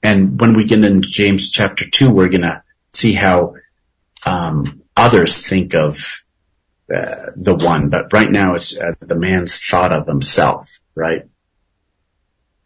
[0.03, 3.55] And when we get into James chapter 2, we're going to see how
[4.25, 6.25] um, others think of
[6.89, 11.25] the one, but right now it's uh, the man's thought of himself, right?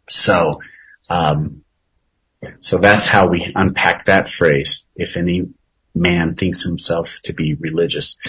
[0.09, 0.61] So,
[1.09, 1.63] um,
[2.59, 4.85] so that's how we unpack that phrase.
[4.95, 5.49] If any
[5.95, 8.19] man thinks himself to be religious,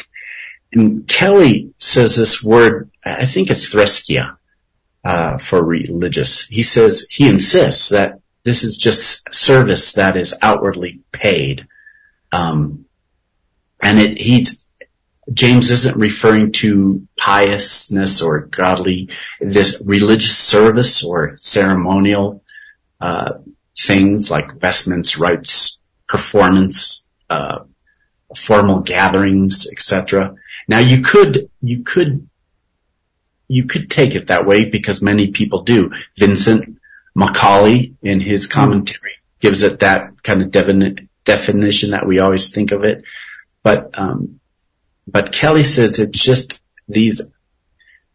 [0.72, 4.38] and Kelly says this word, I think it's threskia
[5.04, 6.46] uh, for religious.
[6.46, 11.68] He says he insists that this is just service that is outwardly paid.
[12.32, 12.86] Um,
[13.80, 14.61] and it, he's,
[15.32, 22.42] James isn't referring to piousness or godly, this religious service or ceremonial,
[23.00, 23.34] uh,
[23.78, 27.60] things like vestments, rites, performance, uh,
[28.36, 30.34] formal gatherings, etc.
[30.68, 32.28] Now you could, you could,
[33.48, 35.92] you could take it that way because many people do.
[36.18, 36.78] Vincent
[37.14, 42.72] Macaulay in his commentary gives it that kind of defini- definition that we always think
[42.72, 43.04] of it.
[43.62, 44.40] But, um,
[45.06, 47.22] but Kelly says it's just these,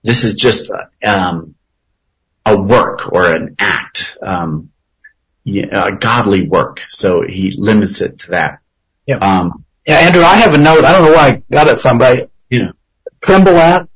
[0.04, 0.71] this is just,
[1.04, 1.56] um,
[2.45, 4.69] a work or an act, um,
[5.45, 6.82] a godly work.
[6.89, 8.60] So he limits it to that.
[9.21, 10.84] Um, Yeah, Andrew, I have a note.
[10.86, 12.71] I don't know where I got it from, but I, you know,
[13.21, 13.89] tremble at,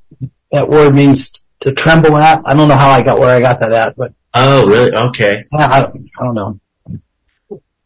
[0.52, 2.42] that word means to tremble at.
[2.46, 4.94] I don't know how I got where I got that at, but oh, really?
[4.94, 5.46] Okay.
[5.52, 6.60] yeah, I, don't- I don't know.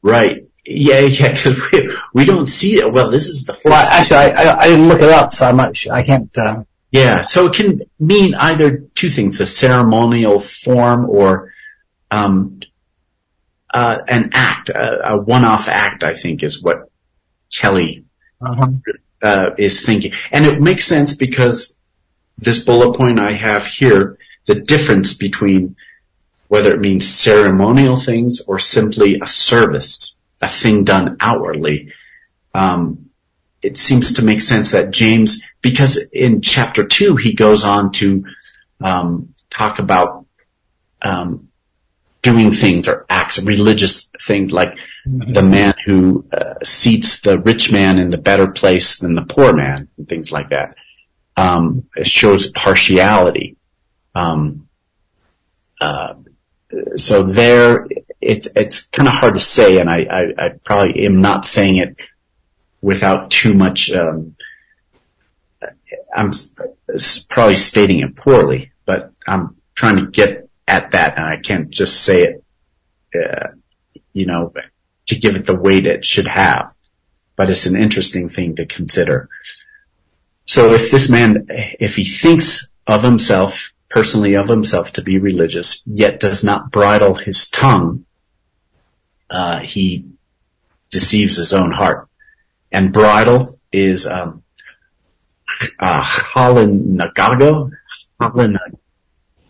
[0.02, 0.46] Right.
[0.66, 2.92] Yeah, yeah, cause we, we don't see it.
[2.92, 3.66] Well, this is the first.
[3.66, 5.94] Well, actually, I, I, I didn't look it up, so I'm not sure.
[5.94, 11.54] I can't, uh, Yeah, so it can mean either two things: a ceremonial form or
[12.10, 12.62] um,
[13.74, 16.04] uh, an act, a, a one-off act.
[16.04, 16.90] I think is what
[17.54, 18.06] Kelly
[18.42, 18.72] Uh-huh.
[19.22, 21.78] uh, is thinking, and it makes sense because
[22.38, 25.76] this bullet point I have here, the difference between
[26.48, 31.94] whether it means ceremonial things or simply a service, a thing done outwardly.
[32.54, 33.10] Um,
[33.62, 38.26] it seems to make sense that James, because in chapter two he goes on to
[38.82, 40.26] um, talk about
[41.02, 41.50] um,
[42.22, 48.00] doing things or acts, religious things, like the man who uh, seats the rich man
[48.00, 50.76] in the better place than the poor man, and things like that.
[51.38, 53.58] Um, it shows partiality.
[54.16, 54.68] Um,
[55.80, 56.16] uh,
[56.96, 57.88] so there,
[58.26, 61.78] it's it's kind of hard to say, and I, I, I probably am not saying
[61.78, 61.96] it
[62.82, 63.92] without too much.
[63.92, 64.36] Um,
[66.14, 66.32] I'm
[67.30, 72.02] probably stating it poorly, but I'm trying to get at that, and I can't just
[72.02, 72.44] say it,
[73.14, 73.50] uh,
[74.14, 74.54] you know,
[75.08, 76.74] to give it the weight it should have.
[77.36, 79.30] But it's an interesting thing to consider.
[80.46, 85.84] So if this man, if he thinks of himself, personally of himself to be religious,
[85.86, 88.06] yet does not bridle his tongue,
[89.30, 90.06] uh, he
[90.92, 92.08] deceives his own heart.
[92.72, 94.44] And bridle is, um,
[95.80, 97.72] uh, halinagago,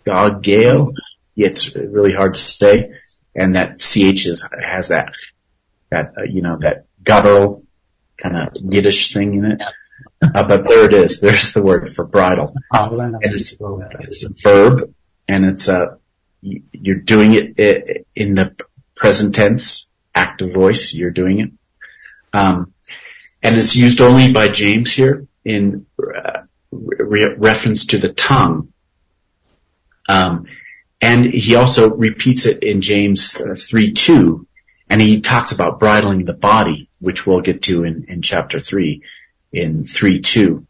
[0.07, 0.93] halinagageo.
[1.35, 2.91] It's really hard to say.
[3.35, 5.13] And that CH is, has that,
[5.91, 7.63] that, uh, you know, that guttural
[8.17, 9.61] kind of Yiddish thing in it.
[10.21, 11.19] Uh, but there it is.
[11.19, 12.53] There's the word for bridle.
[13.21, 13.57] It's,
[14.01, 14.93] it's a verb
[15.27, 15.97] and it's a,
[16.41, 18.55] you- you're doing it in the
[18.95, 21.51] present tense, active voice, you're doing it.
[22.33, 22.73] Um,
[23.41, 28.73] and it's used only by James here in uh, re- reference to the tongue.
[30.07, 30.45] Um,
[31.01, 34.47] and he also repeats it in James uh, 3 2,
[34.89, 39.03] and he talks about bridling the body, which we'll get to in, in chapter 3
[39.51, 40.65] in 3 2.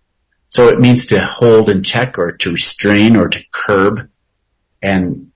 [0.47, 4.09] So it means to hold in check or to restrain or to curb.
[4.81, 5.31] And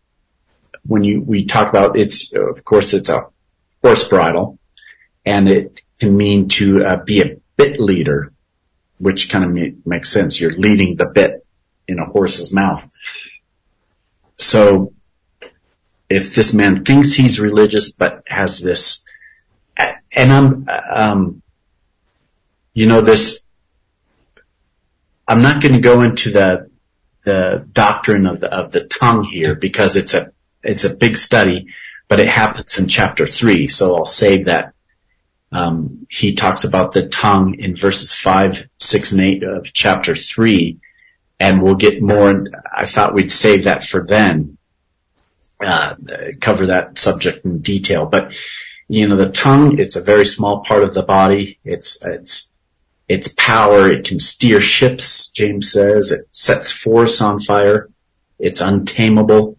[0.86, 3.28] when you, we talk about it's, of course it's a
[3.84, 4.60] horse bridle
[5.26, 8.32] and it can mean to uh, be a bit leader,
[8.98, 10.40] which kind of ma- makes sense.
[10.40, 11.46] You're leading the bit
[11.88, 12.88] in a horse's mouth.
[14.38, 14.94] So
[16.10, 19.04] if this man thinks he's religious but has this,
[19.78, 21.42] and I'm, um,
[22.74, 23.46] you know, this,
[25.28, 26.70] I'm not going to go into the,
[27.24, 30.32] the doctrine of the, of the tongue here because it's a,
[30.64, 31.68] it's a big study,
[32.08, 33.68] but it happens in chapter three.
[33.68, 34.74] So I'll save that.
[35.52, 40.80] Um, he talks about the tongue in verses five, six, and eight of chapter three,
[41.40, 42.46] and we'll get more.
[42.72, 44.58] I thought we'd save that for then,
[45.60, 45.96] uh,
[46.40, 48.06] cover that subject in detail.
[48.06, 48.34] But
[48.90, 51.60] you know, the tongue, it's a very small part of the body.
[51.64, 52.52] It's, it's,
[53.08, 53.88] its power.
[53.88, 56.12] It can steer ships, James says.
[56.12, 57.90] It sets forests on fire.
[58.40, 59.59] It's untamable.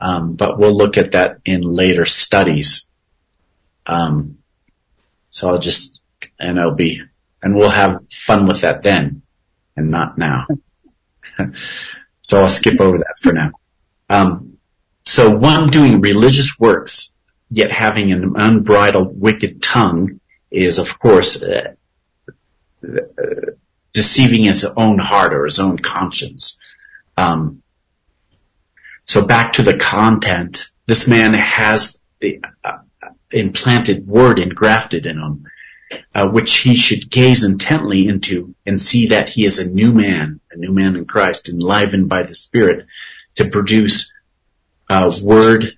[0.00, 2.88] Um, but we'll look at that in later studies.
[3.86, 4.38] Um,
[5.30, 6.02] so I'll just,
[6.76, 7.02] be,
[7.42, 9.22] and we'll have fun with that then
[9.76, 10.46] and not now.
[12.22, 13.52] so I'll skip over that for now.
[14.08, 14.58] Um,
[15.04, 17.14] so one doing religious works,
[17.50, 21.74] yet having an unbridled wicked tongue is of course, uh,
[22.82, 23.00] uh,
[23.92, 26.58] deceiving his own heart or his own conscience.
[27.16, 27.62] Um,
[29.10, 32.78] so back to the content, this man has the uh,
[33.32, 35.46] implanted word engrafted in him,
[36.14, 40.38] uh, which he should gaze intently into and see that he is a new man,
[40.52, 42.86] a new man in Christ, enlivened by the Spirit
[43.34, 44.12] to produce
[44.88, 45.76] uh, word,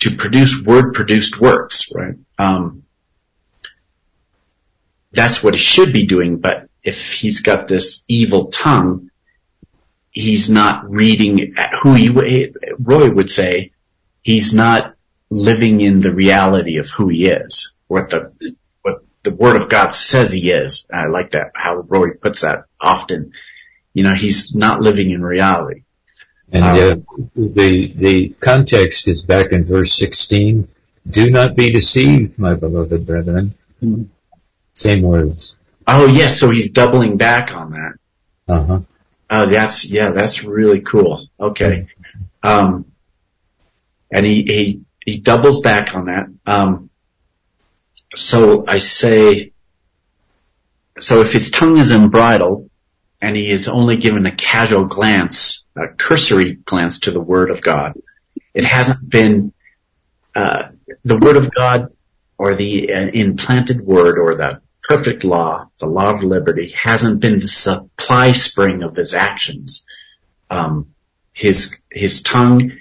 [0.00, 2.16] to produce word-produced works, right?
[2.36, 2.82] Um,
[5.12, 9.09] that's what he should be doing, but if he's got this evil tongue,
[10.10, 12.08] he's not reading who he,
[12.78, 13.72] Roy would say,
[14.22, 14.94] he's not
[15.30, 18.32] living in the reality of who he is, what the,
[18.82, 20.86] what the word of God says he is.
[20.92, 23.32] I like that, how Roy puts that often.
[23.94, 25.82] You know, he's not living in reality.
[26.52, 26.96] And uh,
[27.36, 30.66] the the context is back in verse 16.
[31.08, 33.54] Do not be deceived, my beloved brethren.
[33.82, 34.08] Mhm.
[34.74, 35.58] Same words.
[35.86, 37.92] Oh yes, so he's doubling back on that.
[38.48, 38.80] Uh huh.
[39.30, 41.28] Oh, that's, yeah, that's really cool.
[41.38, 41.86] Okay.
[42.42, 42.86] Um,
[44.10, 46.26] and he, he, he doubles back on that.
[46.46, 46.90] Um,
[48.14, 49.52] so I say,
[50.98, 52.70] so if his tongue is unbridled,
[53.20, 57.60] and he is only given a casual glance, a cursory glance to the Word of
[57.62, 57.92] God.
[58.54, 59.52] It hasn't been
[60.34, 60.68] uh,
[61.04, 61.92] the Word of God
[62.38, 67.38] or the uh, implanted Word or the perfect law, the law of liberty, hasn't been
[67.38, 69.86] the supply spring of his actions.
[70.50, 70.94] Um,
[71.32, 72.72] his his tongue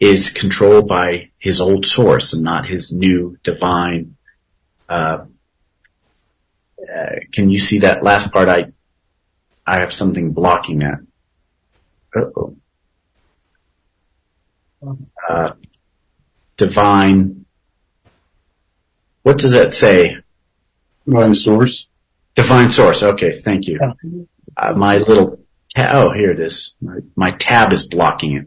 [0.00, 4.16] is controlled by his old source and not his new divine.
[4.88, 5.26] Uh,
[6.80, 8.48] uh, can you see that last part?
[8.48, 8.72] I
[9.66, 11.00] I have something blocking that.
[12.16, 12.56] Uh-oh.
[15.28, 15.52] Uh,
[16.56, 17.44] divine.
[19.22, 20.16] What does that say?
[21.08, 21.88] Divine source.
[22.34, 23.02] Divine source.
[23.02, 23.80] Okay, thank you.
[24.56, 25.40] Uh, my little
[25.74, 26.76] ta- oh here it is.
[26.80, 28.44] My, my tab is blocking it.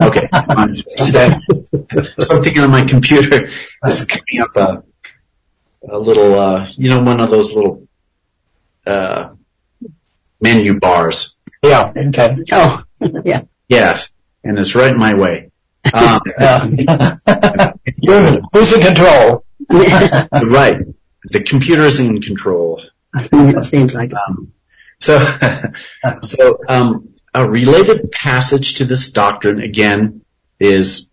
[0.00, 0.28] Okay,
[2.18, 3.48] something on my computer
[3.86, 4.82] is coming up a,
[5.88, 7.86] a little, uh, you know, one of those little
[8.86, 9.34] uh,
[10.40, 11.36] menu bars.
[11.62, 12.38] Yeah, okay.
[12.52, 12.82] Oh,
[13.24, 13.42] yeah.
[13.68, 14.10] Yes,
[14.42, 15.50] and it's right in my way.
[15.92, 16.20] Um,
[18.06, 19.44] Who- Who's in control?
[19.70, 20.80] right,
[21.24, 22.82] the computer is in control.
[23.32, 24.16] It seems like it.
[24.16, 24.52] Um,
[25.00, 25.18] so,
[26.22, 30.22] so um, a related passage to this doctrine again
[30.58, 31.10] is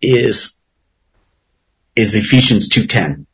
[0.00, 0.58] is
[1.94, 3.26] is Ephesians two ten.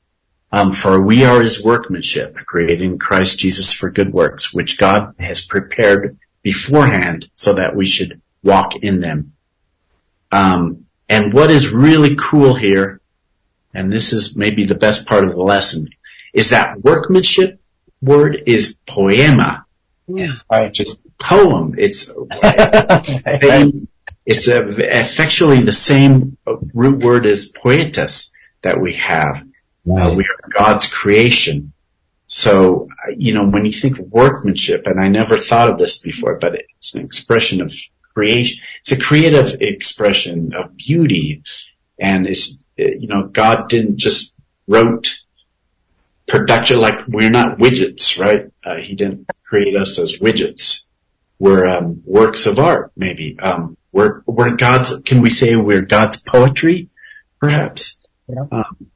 [0.52, 5.14] Um, for we are His workmanship, created in Christ Jesus for good works, which God
[5.18, 9.32] has prepared beforehand, so that we should walk in them.
[10.30, 13.00] Um, and what is really cool here,
[13.76, 15.88] and this is maybe the best part of the lesson,
[16.32, 17.60] is that workmanship
[18.00, 19.66] word is poema.
[20.50, 20.72] Right.
[20.74, 21.74] It's poem.
[21.78, 22.06] It's
[23.40, 23.88] same,
[24.26, 24.66] it's a,
[25.00, 26.36] effectually the same
[26.74, 29.44] root word as poetus that we have.
[29.88, 31.72] Uh, we are God's creation.
[32.28, 36.38] So, you know, when you think of workmanship, and I never thought of this before,
[36.40, 37.72] but it's an expression of
[38.14, 38.64] creation.
[38.80, 41.42] It's a creative expression of beauty.
[42.00, 44.34] And it's, you know, God didn't just
[44.66, 45.20] wrote
[46.26, 48.50] production like we're not widgets, right?
[48.64, 50.86] Uh, he didn't create us as widgets.
[51.38, 53.38] We're um, works of art, maybe.
[53.38, 54.98] Um, we're we're God's.
[55.04, 56.88] Can we say we're God's poetry,
[57.40, 57.98] perhaps?
[58.28, 58.44] Yeah.
[58.50, 58.90] Um,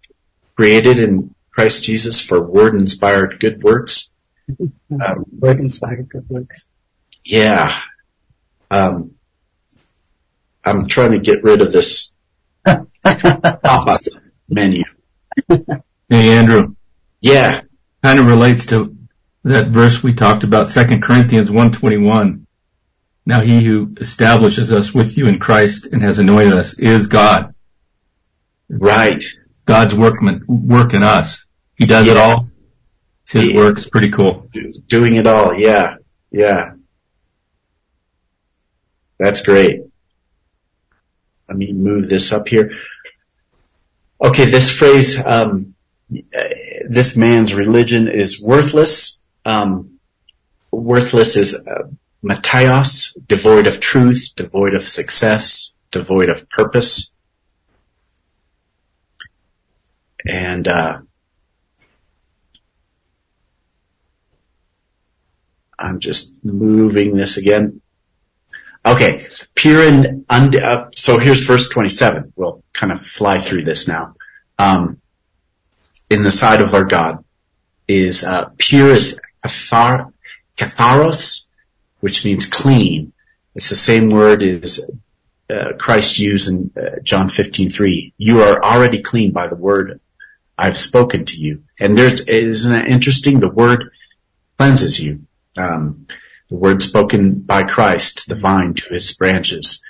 [0.57, 4.11] created in Christ Jesus for word-inspired good works.
[4.91, 6.69] Um, Word inspired good works.
[7.25, 7.79] yeah.
[8.71, 9.13] Um,
[10.65, 12.15] I'm trying to get rid of this
[13.05, 14.01] pop-up
[14.49, 14.85] menu.
[15.49, 16.75] Hey, Andrew.
[17.21, 17.63] Yeah.
[18.03, 18.97] Kind of relates to
[19.45, 22.47] that verse we talked about, 2 Corinthians 121.
[23.27, 27.55] Now he who establishes us with you in Christ and has anointed us is God.
[28.69, 29.23] Right.
[29.67, 31.45] God's workman, work in us.
[31.77, 32.49] He does it all.
[33.23, 33.79] It's his He- work.
[33.79, 34.49] It's pretty cool.
[34.87, 35.55] doing it all.
[35.55, 35.97] Yeah,
[36.31, 36.73] yeah.
[39.19, 39.83] That's great.
[41.49, 42.73] Let me move this up here.
[44.23, 45.75] Okay, this phrase, um,
[46.11, 49.19] this man's religion is worthless.
[49.47, 49.99] Um,
[50.71, 51.89] worthless is uh,
[52.23, 57.13] mataios, devoid of truth, devoid of success, devoid of purpose.
[60.27, 60.99] And, uh,
[65.79, 67.80] I'm just moving this again.
[68.85, 72.33] Okay, pure and und- uh, so here's verse 27.
[72.35, 74.15] We'll kind of fly through this now.
[74.59, 75.01] Um,
[76.09, 77.25] in the sight of our God
[77.87, 80.13] is uh, pure as kathar-
[80.57, 81.47] katharos,
[82.01, 83.13] which means clean.
[83.55, 84.81] It's the same word as
[85.51, 88.13] uh, Christ used in uh, John 15:3.
[88.17, 90.01] You are already clean by the word
[90.57, 91.65] I've spoken to you.
[91.79, 93.41] And there's isn't that interesting?
[93.41, 93.91] The word
[94.59, 95.27] cleanses you.
[95.57, 96.07] Um,
[96.51, 99.83] the word spoken by Christ, the vine to his branches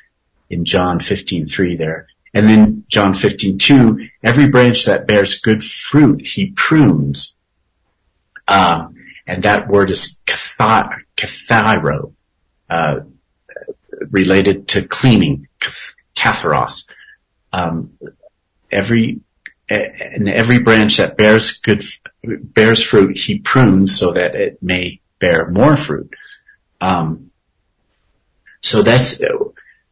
[0.49, 2.07] in John 15:3 there.
[2.35, 7.35] And then John 15:2, every branch that bears good fruit, he prunes.
[8.47, 8.97] Um,
[9.27, 12.13] and that word is katha- katharo,
[12.69, 13.01] uh,
[14.11, 16.89] related to cleaning, kath- katharos.
[17.53, 17.93] Um,
[18.71, 19.21] every
[19.69, 21.83] and every branch that bears good
[22.23, 26.13] bears fruit, he prunes so that it may bear more fruit.
[26.81, 27.31] Um,
[28.63, 29.23] so that's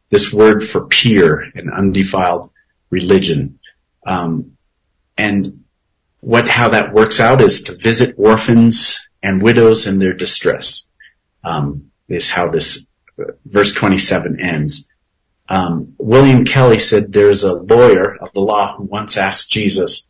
[0.09, 2.51] this word for pure and undefiled
[2.89, 3.59] religion.
[4.05, 4.57] Um,
[5.17, 5.63] and
[6.21, 10.89] what how that works out is to visit orphans and widows in their distress.
[11.43, 12.87] Um, is how this
[13.19, 14.89] uh, verse 27 ends.
[15.47, 20.07] Um, William Kelly said there's a lawyer of the law who once asked Jesus,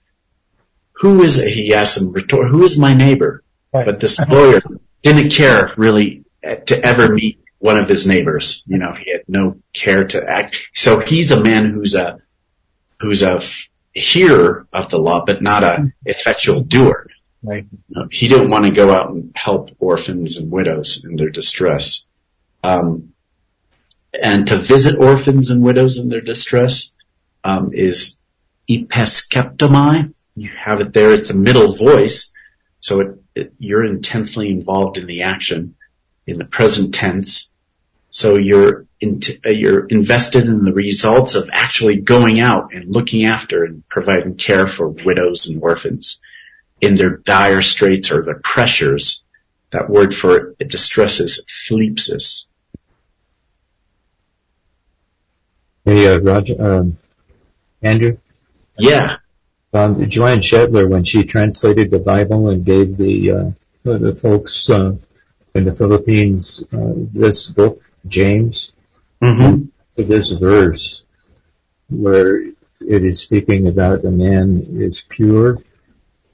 [0.94, 3.86] "Who is?" He asked him, "Who is my neighbor?" Right.
[3.86, 4.62] But this lawyer
[5.02, 8.64] didn't care really to ever meet one of his neighbors.
[8.66, 10.56] You know, he had no care to act.
[10.74, 12.20] So he's a man who's a
[13.00, 17.08] who's a f- hearer of the law, but not a effectual doer.
[17.44, 17.66] Right.
[17.88, 22.06] You he didn't want to go out and help orphans and widows in their distress.
[22.64, 23.14] Um,
[24.22, 26.94] and to visit orphans and widows in their distress
[27.44, 28.18] um, is
[28.70, 30.14] episkeptomai.
[30.36, 31.14] You have it there.
[31.14, 32.32] It's a middle voice,
[32.80, 35.76] so it, it, you're intensely involved in the action
[36.26, 37.52] in the present tense.
[38.10, 43.26] So you're in, uh, you're invested in the results of actually going out and looking
[43.26, 46.20] after and providing care for widows and orphans
[46.82, 49.24] in their dire straits or their pressures.
[49.72, 52.48] That word for distress is thlipsis.
[55.86, 56.98] Hey, uh, Roger, um,
[57.82, 58.18] Andrew,
[58.78, 59.18] Yeah,
[59.74, 63.52] um, Joanne Shetler, when she translated the Bible and gave the uh,
[63.84, 64.96] the folks uh,
[65.56, 68.72] in the Philippines uh, this book, James,
[69.22, 69.64] hmm
[69.96, 71.04] to this verse
[71.90, 75.58] where it is speaking about a man is pure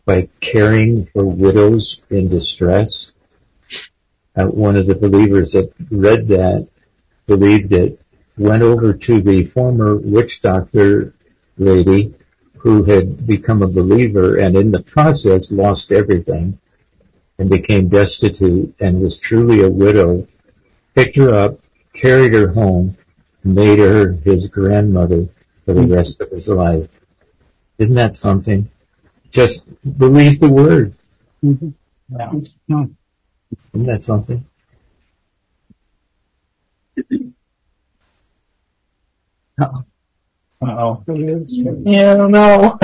[0.05, 3.13] by caring for widows in distress.
[4.35, 6.67] Uh, one of the believers that read that
[7.25, 7.99] believed it
[8.37, 11.13] went over to the former witch doctor
[11.57, 12.13] lady
[12.57, 16.59] who had become a believer and in the process lost everything
[17.37, 20.27] and became destitute and was truly a widow,
[20.95, 21.59] picked her up,
[21.93, 22.95] carried her home,
[23.43, 25.27] made her his grandmother
[25.65, 26.87] for the rest of his life.
[27.77, 28.69] Isn't that something?
[29.31, 29.67] Just
[29.97, 30.93] believe the word.
[31.41, 32.31] Yeah.
[32.31, 32.97] Isn't
[33.73, 34.45] that something?
[39.59, 41.03] Uh-oh.
[41.07, 42.79] Yeah, I don't know.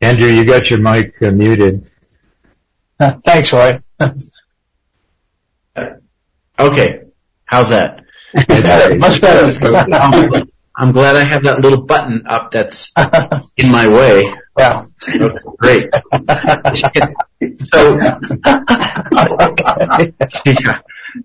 [0.00, 1.87] Andrew, you got your mic uh, muted.
[3.24, 3.80] Thanks, Roy.
[6.58, 7.02] Okay.
[7.44, 8.04] How's that?
[8.34, 10.46] Much better.
[10.76, 12.92] I'm, glad I have that little button up that's
[13.56, 14.32] in my way.
[14.56, 14.86] yeah.
[15.58, 15.90] Great.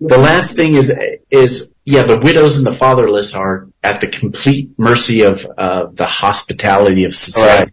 [0.00, 0.96] The last thing is,
[1.30, 6.06] is, yeah, the widows and the fatherless are at the complete mercy of, uh, the
[6.06, 7.72] hospitality of society.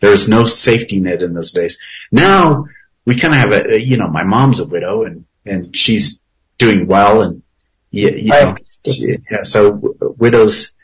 [0.00, 1.78] There's no safety net in those days.
[2.10, 2.66] Now,
[3.04, 6.22] we kind of have a, you know, my mom's a widow and, and she's
[6.58, 7.42] doing well and,
[7.90, 10.74] you, you know, yeah, so w- widows,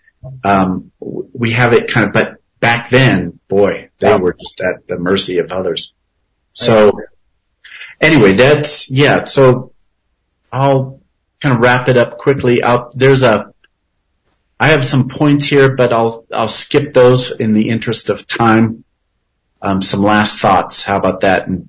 [0.45, 4.99] um, we have it kind of, but back then, boy, they were just at the
[4.99, 5.95] mercy of others.
[6.53, 6.93] So,
[8.01, 9.73] anyway, that's, yeah, so
[10.51, 11.01] I'll
[11.41, 12.63] kind of wrap it up quickly.
[12.63, 13.53] I'll, there's a,
[14.59, 18.85] I have some points here, but I'll, I'll skip those in the interest of time.
[19.61, 20.83] Um, some last thoughts.
[20.83, 21.47] How about that?
[21.47, 21.69] And,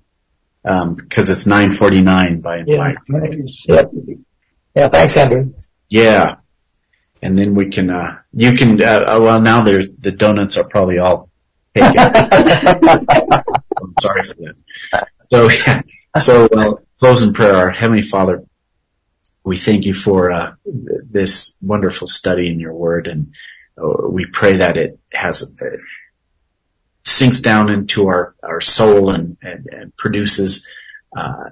[0.67, 2.93] um, cause it's 949 by, Yeah.
[3.09, 3.29] by
[3.67, 3.91] Yep.
[4.75, 5.53] Yeah, thanks, Andrew.
[5.89, 6.35] yeah.
[7.21, 10.65] And then we can, uh, you can, uh, uh, well now there's, the donuts are
[10.65, 11.29] probably all
[11.75, 11.97] taken.
[11.97, 14.35] I'm sorry for
[14.91, 15.07] that.
[15.31, 15.81] So, yeah.
[16.19, 17.55] So, uh, close in prayer.
[17.55, 18.43] Our Heavenly Father,
[19.43, 23.33] we thank you for, uh, this wonderful study in your word and
[23.81, 25.65] uh, we pray that it has, uh,
[27.07, 30.67] sinks down into our, our soul and, and, and produces,
[31.15, 31.49] uh,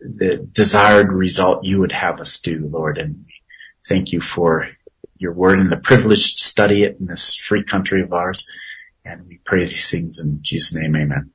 [0.00, 2.98] the desired result you would have us do, Lord.
[2.98, 3.34] And we
[3.86, 4.68] thank you for
[5.18, 8.48] your word and the privilege to study it in this free country of ours.
[9.04, 11.30] And we pray these things in Jesus' name, amen.